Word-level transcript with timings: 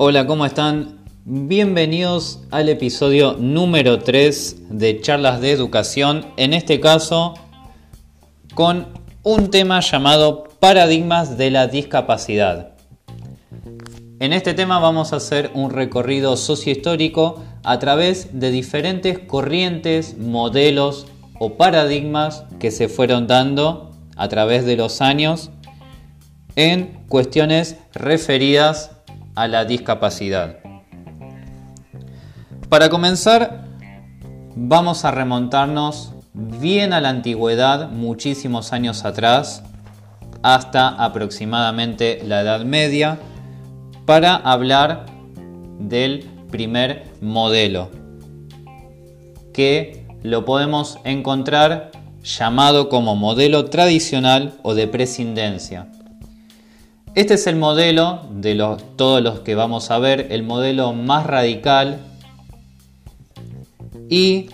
Hola, 0.00 0.28
¿cómo 0.28 0.46
están? 0.46 1.00
Bienvenidos 1.24 2.38
al 2.52 2.68
episodio 2.68 3.34
número 3.36 3.98
3 3.98 4.68
de 4.78 5.00
Charlas 5.00 5.40
de 5.40 5.50
Educación, 5.50 6.24
en 6.36 6.54
este 6.54 6.78
caso 6.78 7.34
con 8.54 8.86
un 9.24 9.50
tema 9.50 9.80
llamado 9.80 10.44
Paradigmas 10.60 11.36
de 11.36 11.50
la 11.50 11.66
Discapacidad. 11.66 12.76
En 14.20 14.32
este 14.32 14.54
tema 14.54 14.78
vamos 14.78 15.12
a 15.12 15.16
hacer 15.16 15.50
un 15.54 15.72
recorrido 15.72 16.36
sociohistórico 16.36 17.42
a 17.64 17.80
través 17.80 18.38
de 18.38 18.52
diferentes 18.52 19.18
corrientes, 19.18 20.16
modelos 20.16 21.08
o 21.40 21.54
paradigmas 21.54 22.44
que 22.60 22.70
se 22.70 22.88
fueron 22.88 23.26
dando 23.26 23.90
a 24.14 24.28
través 24.28 24.64
de 24.64 24.76
los 24.76 25.00
años 25.00 25.50
en 26.54 27.04
cuestiones 27.08 27.78
referidas 27.94 28.92
a 29.38 29.46
la 29.46 29.64
discapacidad. 29.64 30.58
Para 32.68 32.90
comenzar, 32.90 33.64
vamos 34.56 35.04
a 35.04 35.12
remontarnos 35.12 36.12
bien 36.34 36.92
a 36.92 37.00
la 37.00 37.10
antigüedad, 37.10 37.88
muchísimos 37.88 38.72
años 38.72 39.04
atrás, 39.04 39.62
hasta 40.42 40.88
aproximadamente 40.88 42.20
la 42.26 42.40
Edad 42.40 42.64
Media, 42.64 43.18
para 44.06 44.34
hablar 44.34 45.06
del 45.78 46.28
primer 46.50 47.04
modelo, 47.20 47.90
que 49.52 50.04
lo 50.24 50.44
podemos 50.44 50.98
encontrar 51.04 51.92
llamado 52.24 52.88
como 52.88 53.14
modelo 53.14 53.66
tradicional 53.66 54.58
o 54.62 54.74
de 54.74 54.88
prescindencia. 54.88 55.88
Este 57.18 57.34
es 57.34 57.48
el 57.48 57.56
modelo 57.56 58.28
de 58.30 58.54
los, 58.54 58.96
todos 58.96 59.20
los 59.20 59.40
que 59.40 59.56
vamos 59.56 59.90
a 59.90 59.98
ver, 59.98 60.28
el 60.30 60.44
modelo 60.44 60.92
más 60.92 61.26
radical 61.26 61.98
y 64.08 64.50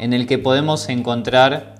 en 0.00 0.14
el 0.14 0.26
que 0.26 0.38
podemos 0.38 0.88
encontrar 0.88 1.76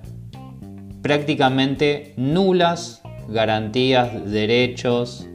prácticamente 1.02 2.14
nulas 2.16 3.02
garantías, 3.26 4.30
derechos 4.30 5.26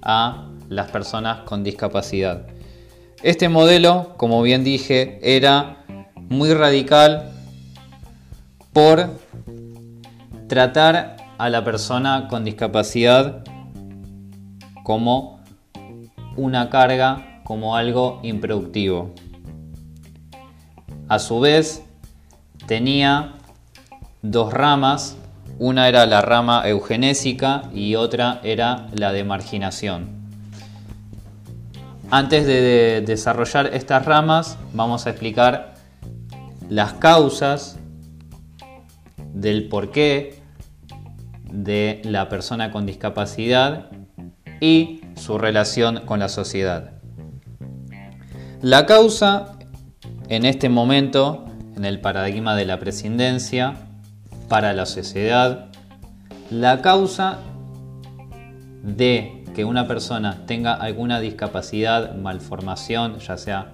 a 0.00 0.52
las 0.68 0.92
personas 0.92 1.40
con 1.40 1.64
discapacidad. 1.64 2.46
Este 3.24 3.48
modelo, 3.48 4.14
como 4.18 4.40
bien 4.40 4.62
dije, 4.62 5.18
era 5.20 5.84
muy 6.14 6.54
radical 6.54 7.32
por 8.72 9.10
tratar 10.46 11.23
a 11.38 11.48
la 11.48 11.64
persona 11.64 12.28
con 12.28 12.44
discapacidad 12.44 13.44
como 14.82 15.40
una 16.36 16.70
carga, 16.70 17.40
como 17.44 17.76
algo 17.76 18.20
improductivo. 18.22 19.14
A 21.08 21.18
su 21.18 21.40
vez, 21.40 21.82
tenía 22.66 23.34
dos 24.22 24.52
ramas, 24.52 25.16
una 25.58 25.88
era 25.88 26.06
la 26.06 26.20
rama 26.22 26.66
eugenésica 26.68 27.70
y 27.72 27.94
otra 27.94 28.40
era 28.42 28.88
la 28.92 29.12
de 29.12 29.24
marginación. 29.24 30.08
Antes 32.10 32.46
de 32.46 33.02
desarrollar 33.06 33.70
estas 33.74 34.04
ramas, 34.04 34.58
vamos 34.72 35.06
a 35.06 35.10
explicar 35.10 35.74
las 36.68 36.94
causas 36.94 37.78
del 39.32 39.68
porqué 39.68 40.43
de 41.54 42.02
la 42.04 42.28
persona 42.28 42.70
con 42.72 42.84
discapacidad 42.84 43.90
y 44.60 45.00
su 45.14 45.38
relación 45.38 46.00
con 46.04 46.18
la 46.18 46.28
sociedad. 46.28 46.92
La 48.60 48.86
causa 48.86 49.58
en 50.28 50.44
este 50.44 50.68
momento, 50.68 51.44
en 51.76 51.84
el 51.84 52.00
paradigma 52.00 52.56
de 52.56 52.64
la 52.64 52.78
prescindencia, 52.78 53.74
para 54.48 54.72
la 54.72 54.86
sociedad, 54.86 55.66
la 56.50 56.82
causa 56.82 57.38
de 58.82 59.44
que 59.54 59.64
una 59.64 59.86
persona 59.86 60.44
tenga 60.46 60.74
alguna 60.74 61.20
discapacidad, 61.20 62.16
malformación, 62.16 63.18
ya 63.20 63.36
sea 63.36 63.72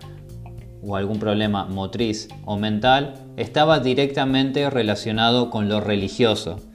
o 0.83 0.97
algún 0.97 1.19
problema 1.19 1.67
motriz 1.67 2.29
o 2.45 2.57
mental, 2.57 3.15
estaba 3.37 3.81
directamente 3.81 4.69
relacionado 4.71 5.51
con 5.51 5.69
lo 5.69 5.81
religioso, 5.81 6.70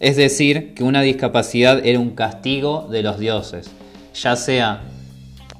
es 0.00 0.16
decir, 0.16 0.72
que 0.72 0.82
una 0.82 1.02
discapacidad 1.02 1.84
era 1.84 2.00
un 2.00 2.10
castigo 2.10 2.88
de 2.90 3.02
los 3.02 3.18
dioses, 3.18 3.70
ya 4.14 4.34
sea 4.34 4.82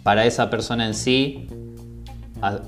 para 0.02 0.24
esa 0.24 0.48
persona 0.48 0.86
en 0.86 0.94
sí, 0.94 1.46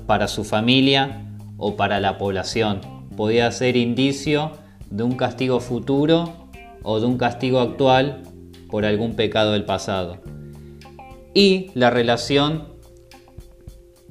para 0.05 0.27
su 0.27 0.43
familia 0.43 1.25
o 1.57 1.75
para 1.75 1.99
la 1.99 2.19
población. 2.19 2.81
Podía 3.17 3.51
ser 3.51 3.75
indicio 3.75 4.51
de 4.91 5.01
un 5.01 5.13
castigo 5.13 5.59
futuro 5.59 6.47
o 6.83 6.99
de 6.99 7.07
un 7.07 7.17
castigo 7.17 7.59
actual 7.59 8.21
por 8.69 8.85
algún 8.85 9.15
pecado 9.15 9.53
del 9.53 9.65
pasado. 9.65 10.21
Y 11.33 11.71
la 11.73 11.89
relación 11.89 12.67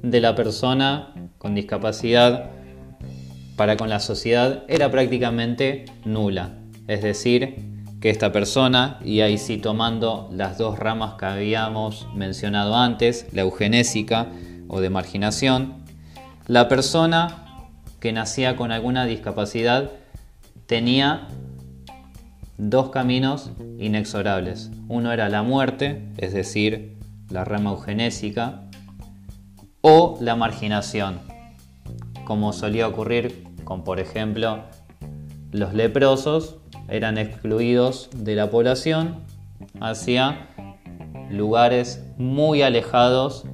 de 0.01 0.19
la 0.19 0.35
persona 0.35 1.13
con 1.37 1.55
discapacidad 1.55 2.51
para 3.55 3.77
con 3.77 3.87
la 3.87 4.01
sociedad 4.01 4.65
era 4.67 4.91
prácticamente 4.91 5.85
nula. 6.03 6.62
Es 6.87 7.01
decir, 7.01 7.73
que 8.01 8.09
esta 8.09 8.33
persona, 8.33 8.99
y 9.03 9.21
ahí 9.21 9.37
sí 9.37 9.57
tomando 9.57 10.29
las 10.33 10.57
dos 10.57 10.77
ramas 10.77 11.13
que 11.13 11.25
habíamos 11.25 12.07
mencionado 12.13 12.75
antes, 12.75 13.27
la 13.31 13.43
eugenésica 13.43 14.27
o 14.67 14.81
de 14.81 14.89
marginación, 14.89 15.85
la 16.47 16.67
persona 16.67 17.45
que 18.01 18.11
nacía 18.11 18.57
con 18.57 18.73
alguna 18.73 19.05
discapacidad 19.05 19.91
tenía 20.65 21.29
dos 22.57 22.89
caminos 22.89 23.51
inexorables. 23.79 24.69
Uno 24.89 25.13
era 25.13 25.29
la 25.29 25.43
muerte, 25.43 26.09
es 26.17 26.33
decir, 26.33 26.97
la 27.29 27.45
rama 27.45 27.71
eugenésica, 27.71 28.63
o 29.79 30.17
la 30.19 30.35
marginación, 30.35 31.19
como 32.25 32.51
solía 32.51 32.87
ocurrir 32.87 33.45
con, 33.63 33.85
por 33.85 33.99
ejemplo, 33.99 34.63
los 35.51 35.73
leprosos 35.73 36.57
eran 36.87 37.17
excluidos 37.17 38.09
de 38.15 38.35
la 38.35 38.49
población 38.49 39.21
hacia 39.79 40.47
lugares 41.29 42.03
muy 42.17 42.61
alejados 42.61 43.45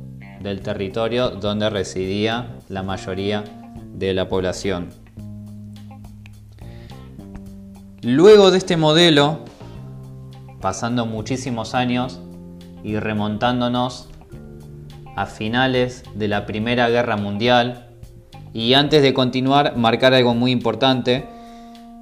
del 0.41 0.61
territorio 0.61 1.29
donde 1.29 1.69
residía 1.69 2.55
la 2.69 2.83
mayoría 2.83 3.43
de 3.93 4.13
la 4.13 4.29
población. 4.29 4.89
Luego 8.01 8.51
de 8.51 8.57
este 8.57 8.77
modelo, 8.77 9.39
pasando 10.61 11.05
muchísimos 11.05 11.75
años 11.75 12.21
y 12.83 12.97
remontándonos 12.97 14.09
a 15.15 15.25
finales 15.25 16.03
de 16.15 16.29
la 16.29 16.45
Primera 16.45 16.87
Guerra 16.87 17.17
Mundial, 17.17 17.87
y 18.53 18.73
antes 18.73 19.01
de 19.01 19.13
continuar, 19.13 19.75
marcar 19.75 20.13
algo 20.13 20.33
muy 20.33 20.51
importante, 20.51 21.27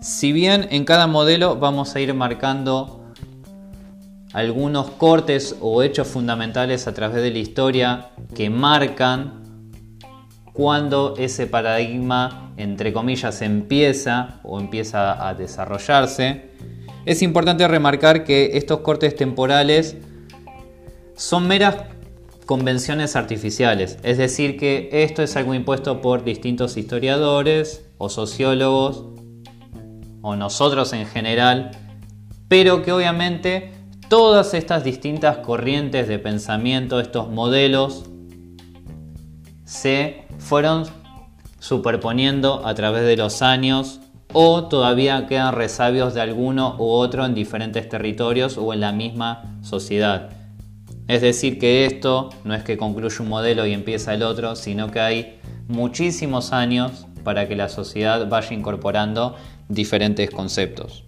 si 0.02 0.32
bien 0.32 0.68
en 0.72 0.86
cada 0.86 1.08
modelo 1.08 1.58
vamos 1.58 1.96
a 1.96 2.00
ir 2.00 2.14
marcando 2.14 3.04
algunos 4.34 4.92
cortes 4.92 5.56
o 5.62 5.82
hechos 5.82 6.08
fundamentales 6.08 6.88
a 6.88 6.94
través 6.94 7.24
de 7.24 7.32
la 7.32 7.40
historia 7.40 8.10
que 8.36 8.50
marcan 8.50 9.44
cuando 10.54 11.16
ese 11.18 11.48
paradigma, 11.48 12.52
entre 12.58 12.92
comillas, 12.92 13.42
empieza 13.42 14.40
o 14.44 14.60
empieza 14.60 15.28
a 15.28 15.34
desarrollarse, 15.34 16.50
es 17.06 17.22
importante 17.22 17.68
remarcar 17.68 18.24
que 18.24 18.58
estos 18.58 18.80
cortes 18.80 19.16
temporales 19.16 19.98
son 21.16 21.48
meras 21.48 21.76
convenciones 22.46 23.16
artificiales, 23.16 23.98
es 24.04 24.18
decir, 24.18 24.58
que 24.58 24.90
esto 24.92 25.22
es 25.22 25.36
algo 25.36 25.54
impuesto 25.54 26.02
por 26.02 26.24
distintos 26.24 26.78
historiadores 26.78 27.86
o 27.98 28.10
sociólogos 28.10 29.06
o 30.22 30.36
nosotros 30.36 30.94
en 30.94 31.06
general, 31.06 31.72
pero 32.48 32.84
que 32.84 32.92
obviamente 32.92 33.74
todas 34.10 34.54
estas 34.54 34.84
distintas 34.84 35.38
corrientes 35.38 36.08
de 36.08 36.20
pensamiento, 36.20 37.00
estos 37.00 37.30
modelos, 37.30 38.06
se 39.66 40.26
fueron 40.40 40.86
superponiendo 41.60 42.66
a 42.66 42.74
través 42.74 43.04
de 43.04 43.18
los 43.18 43.42
años 43.42 44.00
o 44.34 44.66
todavía 44.66 45.26
quedan 45.28 45.54
resabios 45.54 46.14
de 46.14 46.22
alguno 46.22 46.76
u 46.78 46.86
otro 46.86 47.26
en 47.26 47.34
diferentes 47.34 47.88
territorios 47.90 48.58
o 48.58 48.74
en 48.74 48.82
la 48.82 48.92
misma 48.92 49.58
sociedad. 49.62 50.30
Es 51.08 51.22
decir, 51.22 51.58
que 51.58 51.86
esto 51.86 52.30
no 52.44 52.54
es 52.54 52.64
que 52.64 52.78
concluye 52.78 53.16
un 53.22 53.30
modelo 53.30 53.66
y 53.66 53.74
empieza 53.74 54.14
el 54.14 54.24
otro, 54.24 54.56
sino 54.56 54.92
que 54.92 55.00
hay 55.00 55.40
muchísimos 55.68 56.52
años 56.52 57.08
para 57.24 57.48
que 57.48 57.56
la 57.56 57.70
sociedad 57.70 58.28
vaya 58.28 58.54
incorporando 58.54 59.36
diferentes 59.70 60.30
conceptos. 60.30 61.04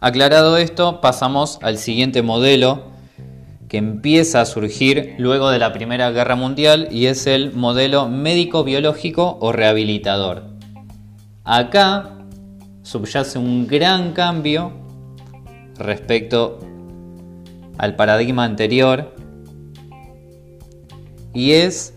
Aclarado 0.00 0.56
esto, 0.56 1.00
pasamos 1.00 1.58
al 1.62 1.76
siguiente 1.76 2.22
modelo, 2.22 2.90
que 3.68 3.76
empieza 3.76 4.40
a 4.40 4.46
surgir 4.46 5.14
luego 5.18 5.50
de 5.50 5.58
la 5.60 5.72
Primera 5.72 6.10
Guerra 6.10 6.34
Mundial 6.34 6.88
y 6.90 7.06
es 7.06 7.26
el 7.26 7.52
modelo 7.52 8.08
médico-biológico 8.08 9.38
o 9.40 9.52
rehabilitador. 9.52 10.42
Acá 11.44 12.10
subyace 12.82 13.38
un 13.38 13.68
gran 13.68 14.12
cambio 14.12 14.72
respecto 15.76 16.58
al 17.78 17.94
paradigma 17.94 18.44
anterior 18.44 19.14
y 21.32 21.52
es 21.52 21.94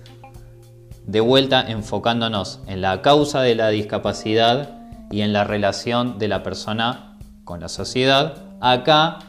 de 1.07 1.21
vuelta 1.21 1.65
enfocándonos 1.67 2.59
en 2.67 2.81
la 2.81 3.01
causa 3.01 3.41
de 3.41 3.55
la 3.55 3.69
discapacidad 3.69 4.82
y 5.13 5.21
en 5.21 5.31
la 5.31 5.43
relación 5.43 6.17
de 6.17 6.27
la 6.27 6.41
persona 6.41 7.19
con 7.43 7.59
la 7.59 7.69
sociedad, 7.69 8.45
acá 8.59 9.19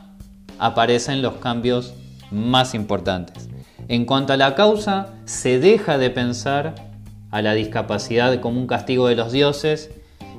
aparecen 0.58 1.20
los 1.20 1.34
cambios 1.34 1.92
más 2.30 2.72
importantes. 2.72 3.50
En 3.88 4.06
cuanto 4.06 4.32
a 4.32 4.38
la 4.38 4.54
causa, 4.54 5.08
se 5.26 5.58
deja 5.58 5.98
de 5.98 6.08
pensar 6.08 6.74
a 7.30 7.42
la 7.42 7.52
discapacidad 7.52 8.40
como 8.40 8.60
un 8.60 8.66
castigo 8.66 9.08
de 9.08 9.14
los 9.14 9.30
dioses 9.30 9.90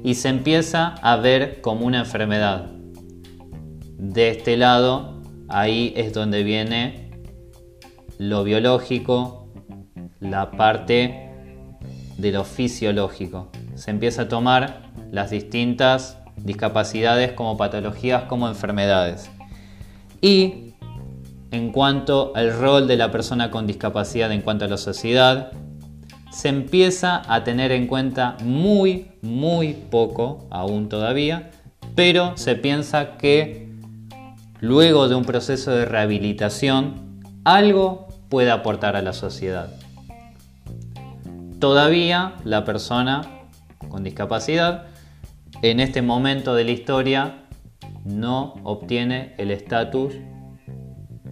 y 0.04 0.16
se 0.16 0.30
empieza 0.30 0.96
a 1.04 1.16
ver 1.18 1.62
como 1.62 1.86
una 1.86 2.00
enfermedad. 2.00 2.72
De 4.00 4.30
este 4.30 4.58
lado, 4.58 5.22
ahí 5.48 5.94
es 5.96 6.12
donde 6.12 6.42
viene 6.42 7.12
lo 8.18 8.44
biológico, 8.44 9.54
la 10.20 10.50
parte 10.50 11.30
de 12.18 12.32
lo 12.32 12.46
fisiológico. 12.46 13.52
Se 13.76 13.92
empieza 13.92 14.24
a 14.24 14.28
tomar 14.28 14.85
las 15.12 15.30
distintas 15.30 16.18
discapacidades 16.38 17.32
como 17.34 17.58
patologías, 17.58 18.24
como 18.24 18.48
enfermedades. 18.48 19.30
Y 20.22 20.74
en 21.52 21.72
cuanto 21.72 22.34
al 22.36 22.54
rol 22.58 22.88
de 22.88 22.98
la 22.98 23.12
persona 23.12 23.52
con 23.52 23.68
discapacidad 23.68 24.32
en 24.32 24.42
cuanto 24.42 24.66
a 24.66 24.68
la 24.68 24.78
sociedad, 24.78 25.52
se 26.32 26.50
empieza 26.50 27.22
a 27.34 27.44
tener 27.44 27.72
en 27.72 27.88
cuenta 27.88 28.36
muy, 28.44 29.12
muy 29.22 29.74
poco, 29.74 30.48
aún 30.50 30.90
todavía, 30.90 31.52
pero 31.96 32.36
se 32.36 32.56
piensa 32.56 33.16
que 33.18 33.70
luego 34.60 35.08
de 35.08 35.16
un 35.16 35.24
proceso 35.24 35.72
de 35.72 35.86
rehabilitación, 35.86 37.22
algo 37.46 38.08
puede 38.30 38.52
aportar 38.52 38.98
a 38.98 39.02
la 39.02 39.14
sociedad. 39.14 39.70
Todavía 41.60 42.34
la 42.44 42.66
persona 42.66 43.22
con 43.88 44.04
discapacidad 44.04 44.88
en 45.62 45.80
este 45.80 46.02
momento 46.02 46.56
de 46.56 46.64
la 46.64 46.72
historia 46.72 47.46
no 48.04 48.56
obtiene 48.64 49.34
el 49.38 49.52
estatus 49.52 50.14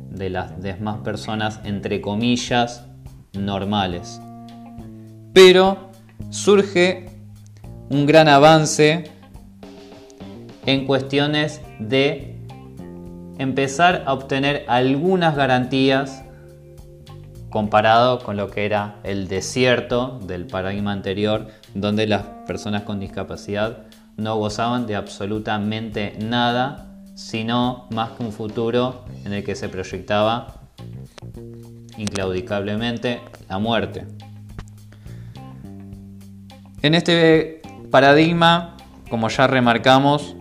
de 0.10 0.30
las 0.30 0.62
demás 0.62 1.00
personas, 1.04 1.60
entre 1.64 2.02
comillas, 2.02 2.86
normales. 3.34 4.22
Pero 5.34 5.92
surge 6.30 7.10
un 7.90 8.06
gran 8.06 8.28
avance 8.28 9.06
en 10.66 10.86
cuestiones 10.86 11.62
de 11.80 12.38
empezar 13.38 14.04
a 14.06 14.14
obtener 14.14 14.66
algunas 14.68 15.36
garantías 15.36 16.24
comparado 17.50 18.20
con 18.20 18.38
lo 18.38 18.50
que 18.50 18.66
era 18.66 18.96
el 19.04 19.28
desierto 19.28 20.20
del 20.26 20.48
paradigma 20.48 20.92
anterior, 20.92 21.48
donde 21.76 22.08
las 22.08 22.24
personas 22.48 22.84
con 22.84 23.00
discapacidad 23.00 23.86
no 24.18 24.38
gozaban 24.38 24.86
de 24.86 24.96
absolutamente 24.96 26.18
nada, 26.20 26.96
sino 27.16 27.88
más 27.92 28.12
que 28.12 28.24
un 28.24 28.32
futuro 28.32 29.06
en 29.26 29.34
el 29.34 29.44
que 29.44 29.56
se 29.56 29.70
proyectaba 29.70 30.62
inclaudicablemente 31.98 33.22
la 33.50 33.60
muerte. 33.60 34.06
En 36.82 36.96
este 36.96 37.62
paradigma, 37.92 38.78
como 39.10 39.30
ya 39.30 39.48
remarcamos, 39.48 40.36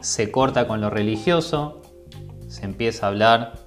se 0.00 0.30
corta 0.30 0.68
con 0.68 0.80
lo 0.80 0.88
religioso, 0.88 1.82
se 2.48 2.64
empieza 2.64 3.06
a 3.06 3.08
hablar 3.08 3.66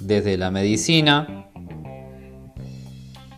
desde 0.00 0.38
la 0.38 0.50
medicina 0.50 1.50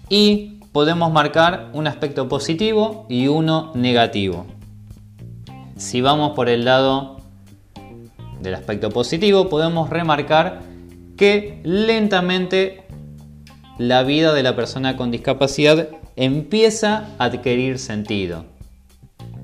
y 0.08 0.57
podemos 0.72 1.12
marcar 1.12 1.70
un 1.72 1.86
aspecto 1.86 2.28
positivo 2.28 3.06
y 3.08 3.28
uno 3.28 3.72
negativo. 3.74 4.46
Si 5.76 6.00
vamos 6.00 6.32
por 6.32 6.48
el 6.48 6.64
lado 6.64 7.20
del 8.40 8.54
aspecto 8.54 8.90
positivo, 8.90 9.48
podemos 9.48 9.90
remarcar 9.90 10.60
que 11.16 11.60
lentamente 11.64 12.84
la 13.78 14.02
vida 14.02 14.32
de 14.32 14.42
la 14.42 14.56
persona 14.56 14.96
con 14.96 15.10
discapacidad 15.10 15.88
empieza 16.16 17.08
a 17.18 17.24
adquirir 17.24 17.78
sentido. 17.78 18.44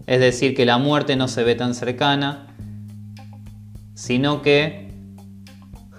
Es 0.07 0.21
decir, 0.21 0.55
que 0.55 0.67
la 0.67 0.79
muerte 0.79 1.17
no 1.17 1.29
se 1.29 1.45
ve 1.45 1.55
tan 1.55 1.75
cercana, 1.75 2.49
sino 3.95 4.43
que 4.43 4.93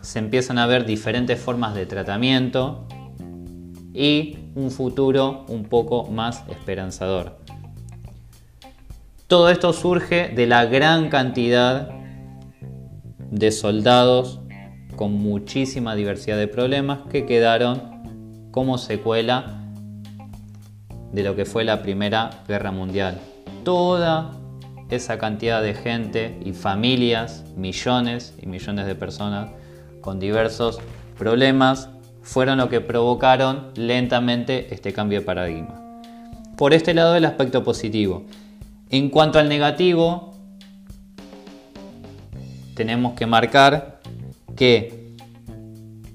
se 0.02 0.20
empiezan 0.20 0.60
a 0.60 0.68
ver 0.68 0.86
diferentes 0.86 1.40
formas 1.40 1.74
de 1.74 1.86
tratamiento 1.86 2.88
y 3.96 4.38
un 4.56 4.70
futuro 4.72 5.46
un 5.48 5.64
poco 5.64 6.04
más 6.12 6.44
esperanzador. 6.50 7.38
Todo 9.28 9.50
esto 9.50 9.74
surge 9.74 10.30
de 10.30 10.46
la 10.46 10.66
gran 10.66 11.10
cantidad 11.10 11.90
de 13.32 13.52
soldados 13.52 14.42
con 14.96 15.14
muchísima 15.14 15.96
diversidad 15.96 16.38
de 16.38 16.48
problemas 16.48 17.00
que 17.10 17.26
quedaron 17.26 18.50
como 18.52 18.78
secuela 18.78 19.62
de 21.12 21.24
lo 21.24 21.36
que 21.36 21.46
fue 21.46 21.64
la 21.64 21.82
Primera 21.82 22.44
Guerra 22.48 22.72
Mundial. 22.72 23.20
Toda 23.64 24.32
esa 24.90 25.18
cantidad 25.18 25.62
de 25.62 25.74
gente 25.74 26.40
y 26.46 26.54
familias, 26.54 27.46
millones 27.56 28.36
y 28.42 28.46
millones 28.46 28.86
de 28.86 28.96
personas 28.96 29.50
con 30.02 30.20
diversos 30.20 30.80
problemas 31.18 31.90
fueron 32.26 32.58
lo 32.58 32.70
que 32.70 32.82
provocaron 32.82 33.72
lentamente 33.76 34.74
este 34.74 34.92
cambio 34.92 35.20
de 35.20 35.26
paradigma. 35.26 35.80
Por 36.58 36.74
este 36.74 36.96
lado 36.96 37.16
el 37.16 37.24
aspecto 37.24 37.64
positivo. 37.64 38.26
En 38.90 39.10
cuanto 39.10 39.38
al 39.38 39.48
negativo, 39.48 40.34
tenemos 42.74 43.14
que 43.14 43.28
marcar 43.28 44.00
que 44.56 45.14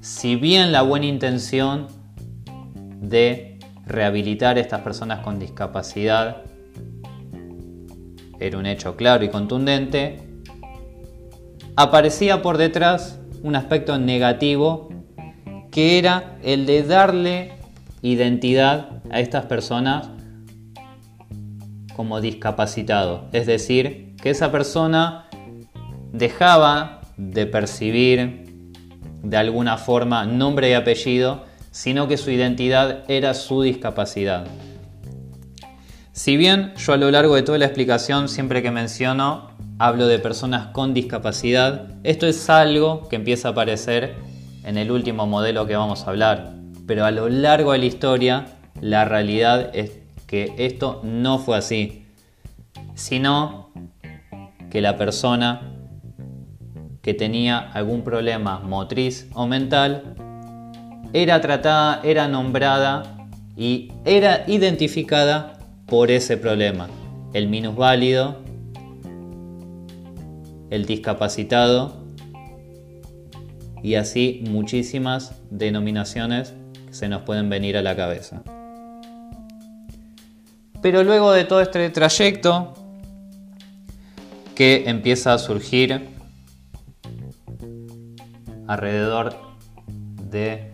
si 0.01 0.35
bien 0.35 0.73
la 0.73 0.83
buena 0.83 1.07
intención 1.07 1.87
de 3.01 3.61
rehabilitar 3.87 4.57
a 4.57 4.61
estas 4.61 4.81
personas 4.81 5.21
con 5.21 5.39
discapacidad 5.39 6.43
era 8.41 8.59
un 8.59 8.67
hecho 8.67 8.97
claro 8.97 9.25
y 9.25 9.29
contundente, 9.29 10.19
aparecía 11.77 12.43
por 12.43 12.59
detrás 12.59 13.21
un 13.43 13.55
aspecto 13.55 13.97
negativo 13.97 14.91
que 15.71 15.99
era 15.99 16.39
el 16.43 16.67
de 16.67 16.83
darle 16.83 17.53
identidad 18.03 19.03
a 19.11 19.21
estas 19.21 19.47
personas 19.47 20.09
como 21.95 22.21
discapacitado. 22.21 23.29
Es 23.33 23.47
decir, 23.47 24.17
que 24.23 24.31
esa 24.31 24.51
persona 24.51 25.29
dejaba 26.13 27.01
de 27.17 27.47
percibir 27.47 28.47
de 29.23 29.37
alguna 29.37 29.77
forma 29.77 30.25
nombre 30.25 30.71
y 30.71 30.73
apellido, 30.73 31.45
sino 31.71 32.09
que 32.09 32.17
su 32.17 32.31
identidad 32.31 33.05
era 33.09 33.35
su 33.35 33.63
discapacidad. 33.63 34.47
Si 36.13 36.37
bien 36.37 36.73
yo 36.77 36.93
a 36.93 36.97
lo 36.97 37.11
largo 37.11 37.35
de 37.35 37.43
toda 37.43 37.59
la 37.59 37.67
explicación 37.67 38.29
siempre 38.29 38.63
que 38.63 38.71
menciono 38.71 39.51
hablo 39.79 40.07
de 40.07 40.19
personas 40.19 40.69
con 40.69 40.93
discapacidad, 40.93 41.89
esto 42.03 42.27
es 42.27 42.51
algo 42.51 43.09
que 43.09 43.17
empieza 43.17 43.49
a 43.49 43.51
aparecer 43.53 44.30
en 44.71 44.79
el 44.79 44.93
último 44.93 45.27
modelo 45.27 45.67
que 45.67 45.75
vamos 45.75 46.07
a 46.07 46.11
hablar, 46.11 46.55
pero 46.87 47.05
a 47.05 47.11
lo 47.11 47.29
largo 47.29 47.73
de 47.73 47.79
la 47.79 47.87
historia 47.87 48.47
la 48.81 49.05
realidad 49.05 49.71
es 49.75 49.99
que 50.29 50.55
esto 50.59 51.01
no 51.03 51.41
fue 51.41 51.59
así, 51.59 52.07
sino 52.95 53.73
que 54.71 54.81
la 54.81 54.97
persona 54.97 55.73
que 57.03 57.15
tenía 57.15 57.59
algún 57.59 58.05
problema 58.05 58.61
motriz 58.61 59.29
o 59.35 59.49
mental 59.49 60.15
era 61.13 61.41
tratada, 61.41 62.01
era 62.05 62.29
nombrada 62.29 63.27
y 63.57 63.91
era 64.05 64.45
identificada 64.47 65.59
por 65.87 66.13
ese 66.13 66.37
problema. 66.37 66.89
El 67.33 67.49
minusválido, 67.49 68.37
el 70.71 70.87
discapacitado 70.87 72.00
y 73.83 73.95
así 73.95 74.45
muchísimas 74.49 75.41
denominaciones 75.51 76.55
se 76.91 77.09
nos 77.09 77.23
pueden 77.23 77.49
venir 77.51 77.77
a 77.77 77.83
la 77.83 77.97
cabeza. 77.97 78.43
Pero 80.83 81.05
luego 81.05 81.33
de 81.33 81.45
todo 81.45 81.61
este 81.61 81.91
trayecto 81.91 82.75
que 84.55 84.89
empieza 84.89 85.35
a 85.35 85.39
surgir 85.39 86.09
alrededor 88.67 89.37
de 90.31 90.73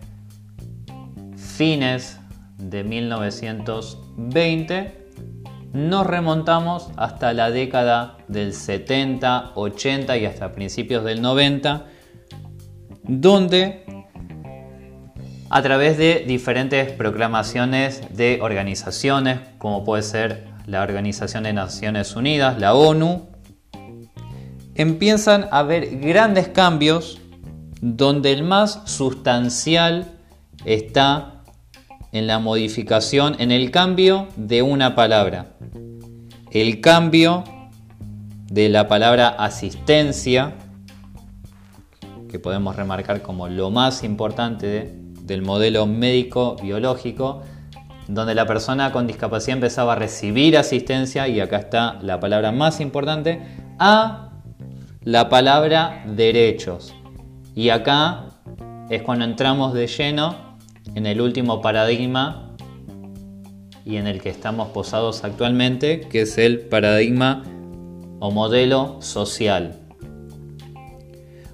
fines 1.35 2.19
de 2.57 2.83
1920, 2.83 5.07
nos 5.73 6.07
remontamos 6.07 6.89
hasta 6.95 7.33
la 7.33 7.51
década 7.51 8.17
del 8.27 8.53
70, 8.53 9.51
80 9.55 10.17
y 10.17 10.25
hasta 10.25 10.51
principios 10.51 11.03
del 11.03 11.21
90, 11.21 11.85
donde 13.07 13.85
a 15.49 15.61
través 15.61 15.97
de 15.97 16.25
diferentes 16.27 16.91
proclamaciones 16.91 18.01
de 18.15 18.39
organizaciones, 18.41 19.39
como 19.57 19.83
puede 19.83 20.03
ser 20.03 20.47
la 20.65 20.81
Organización 20.81 21.43
de 21.43 21.53
Naciones 21.53 22.15
Unidas, 22.15 22.59
la 22.59 22.73
ONU, 22.73 23.29
empiezan 24.75 25.45
a 25.51 25.59
haber 25.59 25.99
grandes 25.99 26.49
cambios 26.49 27.19
donde 27.81 28.33
el 28.33 28.43
más 28.43 28.81
sustancial 28.85 30.11
está 30.65 31.43
en 32.11 32.27
la 32.27 32.39
modificación, 32.39 33.35
en 33.39 33.51
el 33.51 33.71
cambio 33.71 34.27
de 34.35 34.61
una 34.61 34.95
palabra. 34.95 35.53
El 36.51 36.81
cambio 36.81 37.43
de 38.49 38.69
la 38.69 38.87
palabra 38.87 39.29
asistencia, 39.29 40.55
que 42.27 42.39
podemos 42.39 42.75
remarcar 42.75 43.21
como 43.21 43.47
lo 43.47 43.69
más 43.71 44.03
importante 44.03 44.93
del 45.21 45.41
modelo 45.41 45.85
médico 45.85 46.55
biológico, 46.61 47.41
donde 48.07 48.35
la 48.35 48.45
persona 48.45 48.91
con 48.91 49.07
discapacidad 49.07 49.57
empezaba 49.57 49.93
a 49.93 49.95
recibir 49.95 50.57
asistencia, 50.57 51.27
y 51.27 51.39
acá 51.39 51.57
está 51.57 51.99
la 52.01 52.19
palabra 52.19 52.51
más 52.51 52.79
importante, 52.79 53.41
a 53.79 54.29
la 55.03 55.29
palabra 55.29 56.03
derechos. 56.05 56.93
Y 57.55 57.69
acá 57.69 58.25
es 58.89 59.01
cuando 59.01 59.25
entramos 59.25 59.73
de 59.73 59.87
lleno 59.87 60.35
en 60.95 61.05
el 61.05 61.21
último 61.21 61.61
paradigma 61.61 62.55
y 63.85 63.97
en 63.97 64.07
el 64.07 64.21
que 64.21 64.29
estamos 64.29 64.69
posados 64.69 65.23
actualmente, 65.23 66.01
que 66.01 66.21
es 66.21 66.37
el 66.37 66.59
paradigma 66.61 67.43
o 68.19 68.31
modelo 68.31 68.97
social. 69.01 69.86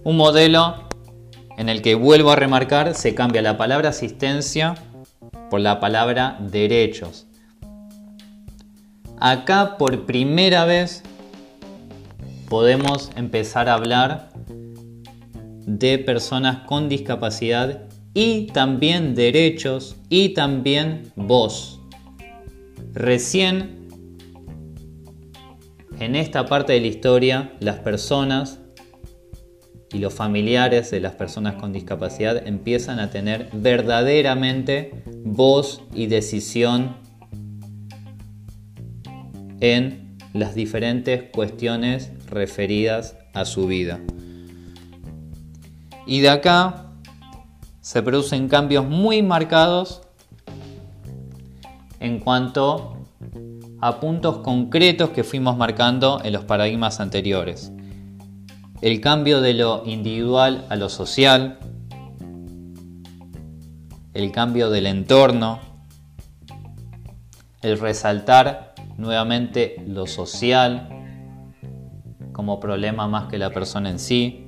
Un 0.04 0.18
modelo 0.18 0.90
en 1.58 1.70
el 1.70 1.82
que 1.82 1.96
vuelvo 1.96 2.32
a 2.32 2.36
remarcar, 2.36 2.94
se 2.96 3.16
cambia 3.16 3.42
la 3.42 3.58
palabra 3.58 3.90
asistencia 3.90 4.76
por 5.50 5.62
la 5.62 5.80
palabra 5.80 6.38
derechos. 6.42 7.28
Acá 9.20 9.78
por 9.78 10.06
primera 10.06 10.66
vez 10.66 11.04
podemos 12.50 13.12
empezar 13.16 13.70
a 13.70 13.76
hablar 13.76 14.30
de 15.66 16.00
personas 16.00 16.66
con 16.68 16.90
discapacidad 16.90 17.84
y 18.14 18.48
también 18.48 19.16
derechos 19.16 19.96
y 20.10 20.30
también 20.30 21.14
voz. 21.16 21.80
Recién 22.92 23.88
en 26.00 26.16
esta 26.16 26.46
parte 26.46 26.74
de 26.74 26.82
la 26.82 26.88
historia 26.88 27.54
las 27.60 27.78
personas 27.78 28.60
y 29.94 30.00
los 30.00 30.14
familiares 30.14 30.90
de 30.92 31.00
las 31.00 31.14
personas 31.14 31.56
con 31.56 31.72
discapacidad 31.72 32.48
empiezan 32.48 33.00
a 33.00 33.12
tener 33.12 33.50
verdaderamente 33.54 35.04
voz 35.24 35.84
y 35.94 36.08
decisión 36.08 36.98
en 39.60 40.18
las 40.34 40.56
diferentes 40.56 41.30
cuestiones 41.32 42.12
referidas 42.28 43.16
a 43.34 43.46
su 43.46 43.68
vida. 43.68 44.00
Y 46.08 46.22
de 46.22 46.30
acá 46.30 46.92
se 47.82 48.02
producen 48.02 48.48
cambios 48.48 48.86
muy 48.86 49.22
marcados 49.22 50.02
en 52.00 52.20
cuanto 52.20 52.98
a 53.80 54.00
puntos 54.00 54.38
concretos 54.38 55.10
que 55.10 55.24
fuimos 55.24 55.56
marcando 55.58 56.22
en 56.24 56.34
los 56.34 56.46
paradigmas 56.46 57.00
anteriores. 57.00 57.73
El 58.84 59.00
cambio 59.00 59.40
de 59.40 59.54
lo 59.54 59.84
individual 59.86 60.66
a 60.68 60.76
lo 60.76 60.90
social, 60.90 61.58
el 64.14 64.32
cambio 64.34 64.70
del 64.70 64.88
entorno, 64.88 65.62
el 67.62 67.80
resaltar 67.80 68.76
nuevamente 68.98 69.82
lo 69.88 70.06
social 70.06 70.90
como 72.34 72.60
problema 72.60 73.08
más 73.08 73.30
que 73.30 73.38
la 73.38 73.52
persona 73.52 73.90
en 73.90 74.00
sí, 74.00 74.46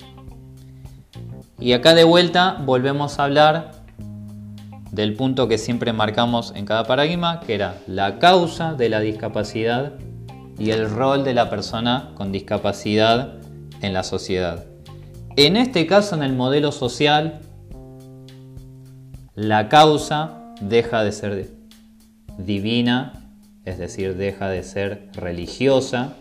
y 1.58 1.72
acá 1.72 1.94
de 1.94 2.04
vuelta 2.04 2.58
volvemos 2.66 3.20
a 3.20 3.24
hablar 3.24 3.72
del 4.92 5.14
punto 5.14 5.48
que 5.48 5.58
siempre 5.58 5.94
marcamos 5.94 6.52
en 6.58 6.66
cada 6.66 6.84
paradigma, 6.84 7.40
que 7.40 7.56
era 7.56 7.78
la 7.88 8.20
causa 8.20 8.74
de 8.74 8.90
la 8.90 9.00
discapacidad 9.00 9.94
y 10.60 10.72
el 10.72 10.90
rol 10.90 11.24
de 11.24 11.34
la 11.34 11.50
persona 11.50 12.12
con 12.16 12.34
discapacidad 12.34 13.45
en 13.82 13.94
la 13.94 14.04
sociedad. 14.04 14.66
En 15.36 15.58
este 15.58 15.86
caso, 15.88 16.16
en 16.16 16.24
el 16.24 16.34
modelo 16.34 16.72
social, 16.72 17.42
la 19.36 19.70
causa 19.70 20.54
deja 20.62 21.04
de 21.04 21.12
ser 21.12 21.52
divina, 22.38 23.14
es 23.66 23.78
decir, 23.78 24.16
deja 24.16 24.50
de 24.50 24.64
ser 24.64 25.10
religiosa. 25.14 26.14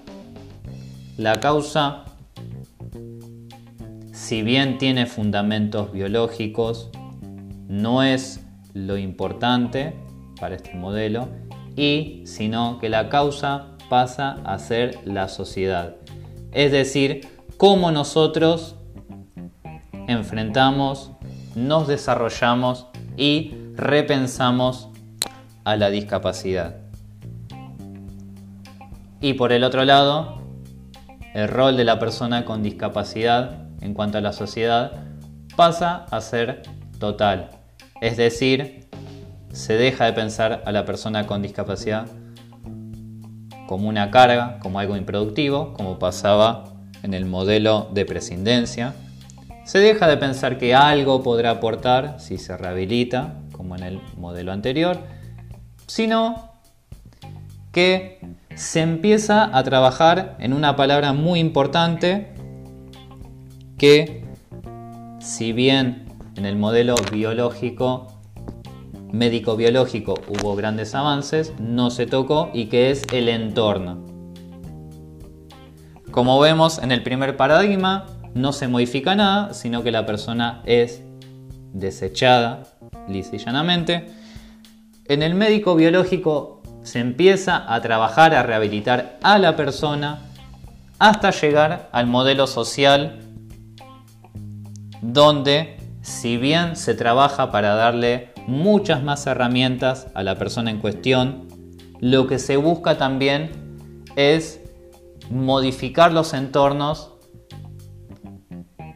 La 1.16 1.38
causa 1.38 2.04
si 4.24 4.42
bien 4.42 4.78
tiene 4.78 5.04
fundamentos 5.04 5.92
biológicos, 5.92 6.88
no 7.68 8.02
es 8.02 8.40
lo 8.72 8.96
importante 8.96 9.92
para 10.40 10.54
este 10.54 10.72
modelo 10.72 11.28
y 11.76 12.22
sino 12.24 12.78
que 12.78 12.88
la 12.88 13.10
causa 13.10 13.76
pasa 13.90 14.38
a 14.44 14.58
ser 14.58 14.98
la 15.04 15.28
sociedad. 15.28 15.96
Es 16.52 16.72
decir, 16.72 17.28
cómo 17.66 17.90
nosotros 17.90 18.76
enfrentamos, 20.06 21.12
nos 21.54 21.88
desarrollamos 21.88 22.88
y 23.16 23.54
repensamos 23.74 24.90
a 25.64 25.74
la 25.76 25.88
discapacidad. 25.88 26.76
Y 29.22 29.32
por 29.32 29.50
el 29.50 29.64
otro 29.64 29.86
lado, 29.86 30.42
el 31.32 31.48
rol 31.48 31.78
de 31.78 31.84
la 31.84 31.98
persona 31.98 32.44
con 32.44 32.62
discapacidad 32.62 33.66
en 33.80 33.94
cuanto 33.94 34.18
a 34.18 34.20
la 34.20 34.34
sociedad 34.34 34.92
pasa 35.56 36.04
a 36.10 36.20
ser 36.20 36.64
total. 36.98 37.48
Es 38.02 38.18
decir, 38.18 38.90
se 39.54 39.78
deja 39.78 40.04
de 40.04 40.12
pensar 40.12 40.62
a 40.66 40.70
la 40.70 40.84
persona 40.84 41.26
con 41.26 41.40
discapacidad 41.40 42.08
como 43.66 43.88
una 43.88 44.10
carga, 44.10 44.58
como 44.58 44.80
algo 44.80 44.98
improductivo, 44.98 45.72
como 45.72 45.98
pasaba 45.98 46.73
en 47.04 47.14
el 47.14 47.26
modelo 47.26 47.88
de 47.92 48.06
prescindencia. 48.06 48.94
Se 49.64 49.78
deja 49.78 50.08
de 50.08 50.16
pensar 50.16 50.58
que 50.58 50.74
algo 50.74 51.22
podrá 51.22 51.50
aportar 51.50 52.16
si 52.18 52.38
se 52.38 52.56
rehabilita, 52.56 53.34
como 53.52 53.76
en 53.76 53.82
el 53.82 54.00
modelo 54.16 54.52
anterior, 54.52 54.98
sino 55.86 56.50
que 57.72 58.20
se 58.54 58.80
empieza 58.80 59.56
a 59.56 59.62
trabajar 59.62 60.36
en 60.40 60.52
una 60.52 60.76
palabra 60.76 61.12
muy 61.12 61.40
importante 61.40 62.32
que 63.76 64.24
si 65.20 65.52
bien 65.52 66.06
en 66.36 66.46
el 66.46 66.56
modelo 66.56 66.94
biológico, 67.12 68.06
médico-biológico 69.12 70.14
hubo 70.28 70.56
grandes 70.56 70.94
avances, 70.94 71.52
no 71.58 71.90
se 71.90 72.06
tocó 72.06 72.50
y 72.54 72.66
que 72.66 72.90
es 72.90 73.02
el 73.12 73.28
entorno. 73.28 74.13
Como 76.14 76.38
vemos 76.38 76.78
en 76.78 76.92
el 76.92 77.02
primer 77.02 77.36
paradigma, 77.36 78.06
no 78.34 78.52
se 78.52 78.68
modifica 78.68 79.16
nada, 79.16 79.52
sino 79.52 79.82
que 79.82 79.90
la 79.90 80.06
persona 80.06 80.62
es 80.64 81.02
desechada 81.72 82.62
lisa 83.08 83.34
y 83.34 83.38
llanamente. 83.38 84.06
En 85.06 85.24
el 85.24 85.34
médico 85.34 85.74
biológico 85.74 86.62
se 86.84 87.00
empieza 87.00 87.64
a 87.66 87.80
trabajar, 87.80 88.32
a 88.32 88.44
rehabilitar 88.44 89.18
a 89.24 89.40
la 89.40 89.56
persona 89.56 90.20
hasta 91.00 91.32
llegar 91.32 91.88
al 91.90 92.06
modelo 92.06 92.46
social 92.46 93.18
donde 95.02 95.78
si 96.02 96.36
bien 96.36 96.76
se 96.76 96.94
trabaja 96.94 97.50
para 97.50 97.74
darle 97.74 98.28
muchas 98.46 99.02
más 99.02 99.26
herramientas 99.26 100.06
a 100.14 100.22
la 100.22 100.36
persona 100.36 100.70
en 100.70 100.78
cuestión, 100.78 101.48
lo 101.98 102.28
que 102.28 102.38
se 102.38 102.56
busca 102.56 102.98
también 102.98 103.50
es 104.14 104.60
modificar 105.30 106.12
los 106.12 106.34
entornos 106.34 107.12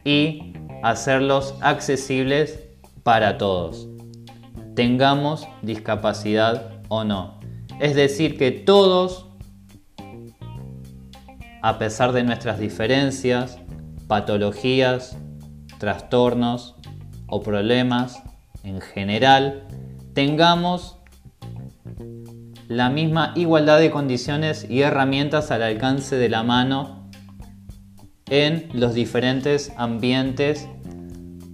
y 0.03 0.53
hacerlos 0.83 1.55
accesibles 1.61 2.59
para 3.03 3.37
todos, 3.37 3.87
tengamos 4.75 5.47
discapacidad 5.61 6.81
o 6.87 7.03
no. 7.03 7.39
Es 7.79 7.95
decir, 7.95 8.37
que 8.37 8.51
todos, 8.51 9.27
a 11.61 11.77
pesar 11.77 12.11
de 12.11 12.23
nuestras 12.23 12.59
diferencias, 12.59 13.57
patologías, 14.07 15.17
trastornos 15.79 16.75
o 17.27 17.41
problemas 17.41 18.21
en 18.63 18.81
general 18.81 19.67
tengamos 20.13 20.98
la 22.69 22.91
misma 22.91 23.33
igualdad 23.35 23.79
de 23.79 23.89
condiciones 23.89 24.67
y 24.69 24.81
herramientas 24.81 25.49
al 25.49 25.63
alcance 25.63 26.17
de 26.17 26.29
la 26.29 26.43
mano 26.43 27.09
en 28.29 28.69
los 28.73 28.93
diferentes 28.93 29.73
ambientes 29.75 30.67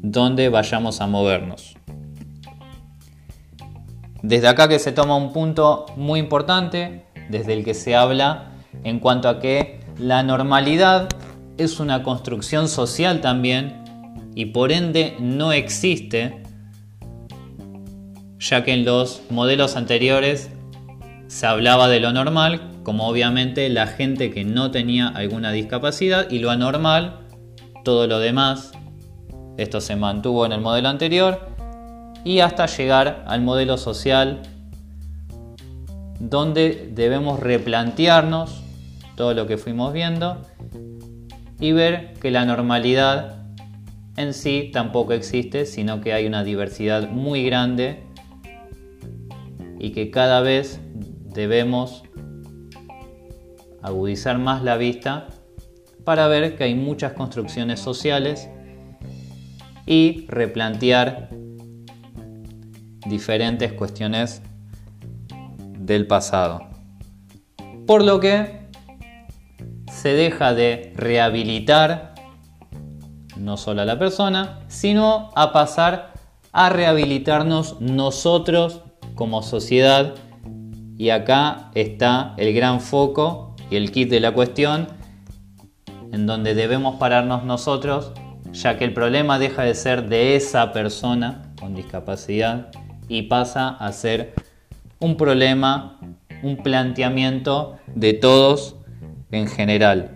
donde 0.01 0.49
vayamos 0.49 0.99
a 0.99 1.07
movernos. 1.07 1.77
Desde 4.21 4.49
acá 4.49 4.67
que 4.67 4.77
se 4.77 4.91
toma 4.91 5.15
un 5.15 5.31
punto 5.31 5.85
muy 5.95 6.19
importante, 6.19 7.05
desde 7.29 7.53
el 7.53 7.63
que 7.63 7.75
se 7.75 7.95
habla 7.95 8.51
en 8.83 8.99
cuanto 8.99 9.29
a 9.29 9.39
que 9.39 9.79
la 9.97 10.21
normalidad 10.21 11.07
es 11.57 11.79
una 11.79 12.03
construcción 12.03 12.67
social 12.67 13.21
también 13.21 13.85
y 14.35 14.47
por 14.47 14.73
ende 14.73 15.15
no 15.21 15.53
existe, 15.53 16.43
ya 18.37 18.65
que 18.65 18.73
en 18.73 18.83
los 18.83 19.21
modelos 19.29 19.77
anteriores 19.77 20.49
se 21.35 21.47
hablaba 21.47 21.89
de 21.89 21.99
lo 21.99 22.13
normal 22.13 22.61
como 22.83 23.09
obviamente 23.09 23.67
la 23.67 23.87
gente 23.87 24.31
que 24.31 24.45
no 24.45 24.71
tenía 24.71 25.09
alguna 25.09 25.51
discapacidad 25.51 26.29
y 26.29 26.39
lo 26.39 26.49
anormal, 26.49 27.27
todo 27.83 28.07
lo 28.07 28.19
demás. 28.19 28.71
Esto 29.57 29.81
se 29.81 29.97
mantuvo 29.97 30.45
en 30.45 30.53
el 30.53 30.61
modelo 30.61 30.87
anterior 30.87 31.49
y 32.23 32.39
hasta 32.39 32.67
llegar 32.67 33.25
al 33.27 33.41
modelo 33.41 33.75
social 33.75 34.43
donde 36.21 36.89
debemos 36.93 37.41
replantearnos 37.41 38.63
todo 39.17 39.33
lo 39.33 39.45
que 39.45 39.57
fuimos 39.57 39.91
viendo 39.91 40.41
y 41.59 41.73
ver 41.73 42.13
que 42.13 42.31
la 42.31 42.45
normalidad 42.45 43.43
en 44.15 44.33
sí 44.33 44.69
tampoco 44.71 45.11
existe, 45.11 45.65
sino 45.65 45.99
que 45.99 46.13
hay 46.13 46.27
una 46.27 46.45
diversidad 46.45 47.09
muy 47.09 47.43
grande 47.43 48.03
y 49.77 49.91
que 49.91 50.09
cada 50.11 50.39
vez 50.39 50.79
debemos 51.35 52.03
agudizar 53.83 54.39
más 54.39 54.63
la 54.63 54.77
vista 54.77 55.27
para 56.03 56.27
ver 56.27 56.55
que 56.55 56.63
hay 56.63 56.75
muchas 56.75 57.13
construcciones 57.13 57.79
sociales 57.79 58.49
y 59.85 60.25
replantear 60.27 61.29
diferentes 63.05 63.73
cuestiones 63.73 64.41
del 65.77 66.07
pasado. 66.07 66.61
Por 67.85 68.03
lo 68.03 68.19
que 68.19 68.65
se 69.91 70.13
deja 70.13 70.53
de 70.53 70.93
rehabilitar 70.95 72.15
no 73.37 73.57
solo 73.57 73.81
a 73.81 73.85
la 73.85 73.99
persona, 73.99 74.61
sino 74.67 75.29
a 75.35 75.51
pasar 75.51 76.13
a 76.51 76.69
rehabilitarnos 76.69 77.81
nosotros 77.81 78.81
como 79.13 79.43
sociedad. 79.43 80.15
Y 80.97 81.09
acá 81.09 81.71
está 81.73 82.33
el 82.37 82.53
gran 82.53 82.79
foco 82.79 83.55
y 83.69 83.75
el 83.75 83.91
kit 83.91 84.09
de 84.09 84.19
la 84.19 84.31
cuestión, 84.31 84.87
en 86.11 86.25
donde 86.25 86.55
debemos 86.55 86.95
pararnos 86.95 87.43
nosotros, 87.43 88.13
ya 88.51 88.77
que 88.77 88.85
el 88.85 88.93
problema 88.93 89.37
deja 89.37 89.63
de 89.63 89.75
ser 89.75 90.07
de 90.07 90.35
esa 90.35 90.71
persona 90.71 91.53
con 91.59 91.75
discapacidad 91.75 92.69
y 93.09 93.23
pasa 93.23 93.69
a 93.69 93.91
ser 93.91 94.33
un 94.99 95.17
problema, 95.17 95.99
un 96.41 96.57
planteamiento 96.57 97.77
de 97.93 98.13
todos 98.13 98.77
en 99.31 99.47
general, 99.47 100.11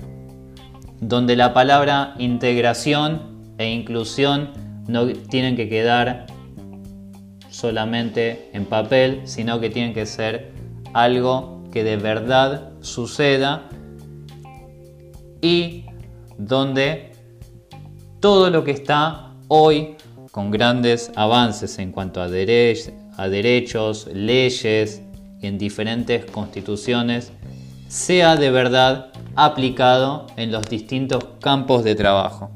donde 1.01 1.35
la 1.35 1.53
palabra 1.53 2.13
integración 2.17 3.53
e 3.57 3.69
inclusión 3.69 4.51
no 4.87 5.07
tienen 5.07 5.57
que 5.57 5.67
quedar 5.67 6.27
solamente 7.49 8.49
en 8.53 8.65
papel, 8.65 9.21
sino 9.25 9.59
que 9.59 9.69
tienen 9.69 9.93
que 9.93 10.05
ser 10.05 10.58
algo 10.93 11.63
que 11.71 11.83
de 11.83 11.97
verdad 11.97 12.71
suceda 12.81 13.69
y 15.41 15.85
donde 16.37 17.11
todo 18.19 18.49
lo 18.49 18.63
que 18.63 18.71
está 18.71 19.33
hoy 19.47 19.95
con 20.31 20.51
grandes 20.51 21.11
avances 21.15 21.79
en 21.79 21.91
cuanto 21.91 22.21
a, 22.21 22.29
derechos, 22.29 24.07
leyes 24.13 25.01
y 25.41 25.47
en 25.47 25.57
diferentes 25.57 26.25
constituciones, 26.25 27.31
sea 27.87 28.35
de 28.35 28.51
verdad 28.51 29.11
aplicado 29.35 30.27
en 30.37 30.51
los 30.51 30.69
distintos 30.69 31.23
campos 31.41 31.83
de 31.83 31.95
trabajo. 31.95 32.51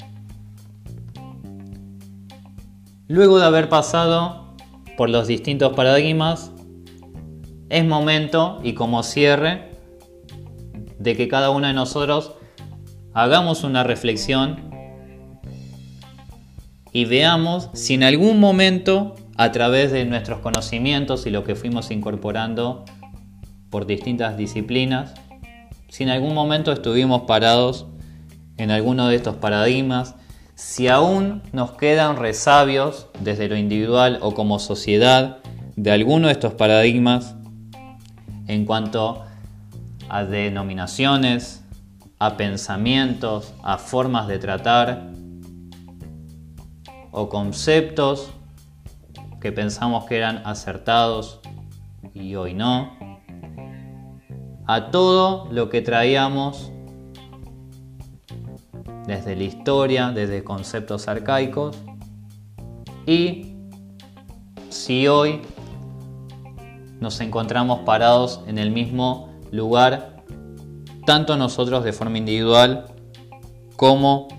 Luego 3.08 3.40
de 3.40 3.46
haber 3.46 3.70
pasado 3.70 4.56
por 4.98 5.10
los 5.10 5.28
distintos 5.28 5.74
paradigmas, 5.74 6.53
es 7.74 7.84
momento 7.84 8.60
y 8.64 8.74
como 8.74 9.02
cierre 9.02 9.72
de 11.00 11.18
que 11.18 11.28
cada 11.28 11.50
uno 11.50 11.66
de 11.66 11.74
nosotros 11.74 12.34
hagamos 13.16 13.64
una 13.64 13.84
reflexión 13.84 14.70
y 16.92 17.06
veamos 17.06 17.72
si 17.74 17.96
en 17.96 18.04
algún 18.04 18.40
momento, 18.40 19.16
a 19.38 19.52
través 19.52 19.92
de 19.92 20.06
nuestros 20.06 20.38
conocimientos 20.42 21.26
y 21.26 21.32
lo 21.32 21.44
que 21.44 21.56
fuimos 21.56 21.90
incorporando 21.90 22.86
por 23.72 23.88
distintas 23.88 24.38
disciplinas, 24.38 25.16
si 25.90 26.04
en 26.04 26.10
algún 26.10 26.36
momento 26.36 26.72
estuvimos 26.72 27.24
parados 27.24 27.88
en 28.58 28.70
alguno 28.70 29.08
de 29.08 29.16
estos 29.16 29.38
paradigmas, 29.38 30.14
si 30.54 30.90
aún 30.90 31.42
nos 31.54 31.72
quedan 31.72 32.18
resabios 32.18 33.08
desde 33.20 33.48
lo 33.48 33.58
individual 33.58 34.20
o 34.22 34.36
como 34.36 34.60
sociedad 34.60 35.40
de 35.76 35.90
alguno 35.90 36.28
de 36.28 36.34
estos 36.34 36.54
paradigmas 36.54 37.36
en 38.48 38.66
cuanto 38.66 39.24
a 40.10 40.24
denominaciones, 40.24 41.64
a 42.20 42.38
pensamientos, 42.38 43.54
a 43.64 43.78
formas 43.78 44.28
de 44.28 44.40
tratar 44.40 45.12
o 47.12 47.30
conceptos 47.30 48.32
que 49.40 49.52
pensamos 49.52 50.06
que 50.06 50.18
eran 50.18 50.42
acertados 50.46 51.42
y 52.14 52.36
hoy 52.36 52.54
no, 52.54 52.98
a 54.66 54.90
todo 54.92 55.48
lo 55.52 55.70
que 55.70 55.82
traíamos 55.82 56.72
desde 59.06 59.36
la 59.36 59.44
historia, 59.44 60.12
desde 60.12 60.44
conceptos 60.44 61.08
arcaicos 61.08 61.76
y 63.06 63.56
si 64.70 65.08
hoy 65.08 65.42
nos 67.04 67.20
encontramos 67.20 67.82
parados 67.82 68.40
en 68.48 68.58
el 68.58 68.72
mismo 68.72 69.30
lugar, 69.52 70.24
tanto 71.06 71.36
nosotros 71.36 71.84
de 71.84 71.92
forma 71.92 72.18
individual 72.18 72.86
como 73.76 74.30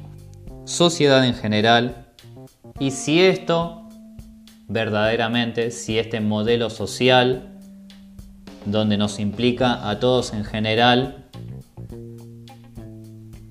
sociedad 0.65 1.27
en 1.27 1.35
general. 1.35 2.07
Y 2.81 2.91
si 2.91 3.21
esto, 3.21 3.87
verdaderamente, 4.67 5.71
si 5.71 5.99
este 5.99 6.21
modelo 6.21 6.71
social, 6.71 7.61
donde 8.65 8.97
nos 8.97 9.21
implica 9.21 9.91
a 9.91 10.01
todos 10.01 10.33
en 10.33 10.45
general, 10.45 11.29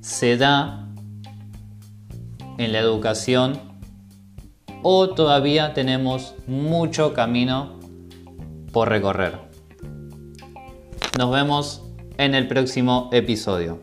se 0.01 0.37
da 0.37 0.89
en 2.57 2.71
la 2.71 2.79
educación 2.79 3.59
o 4.81 5.09
todavía 5.09 5.75
tenemos 5.75 6.33
mucho 6.47 7.13
camino 7.13 7.82
por 8.73 8.89
recorrer. 8.89 9.39
Nos 11.17 11.31
vemos 11.31 11.83
en 12.17 12.35
el 12.35 12.47
próximo 12.47 13.09
episodio. 13.13 13.79